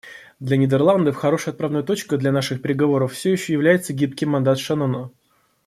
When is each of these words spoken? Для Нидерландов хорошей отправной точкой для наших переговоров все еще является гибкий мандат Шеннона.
Для 0.39 0.57
Нидерландов 0.57 1.15
хорошей 1.15 1.49
отправной 1.49 1.83
точкой 1.83 2.17
для 2.17 2.31
наших 2.31 2.59
переговоров 2.63 3.13
все 3.13 3.33
еще 3.33 3.53
является 3.53 3.93
гибкий 3.93 4.25
мандат 4.25 4.57
Шеннона. 4.57 5.11